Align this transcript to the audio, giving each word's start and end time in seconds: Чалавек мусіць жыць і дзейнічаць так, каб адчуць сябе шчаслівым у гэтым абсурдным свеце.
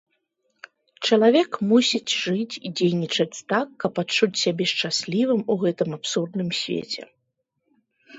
Чалавек 1.07 1.51
мусіць 1.73 2.15
жыць 2.23 2.55
і 2.69 2.71
дзейнічаць 2.79 3.43
так, 3.53 3.67
каб 3.83 4.01
адчуць 4.03 4.31
сябе 4.45 4.63
шчаслівым 4.71 5.41
у 5.55 5.59
гэтым 5.65 5.89
абсурдным 5.99 6.49
свеце. 6.63 7.01